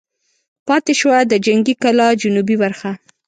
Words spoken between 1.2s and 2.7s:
د جنګي کلا جنوبي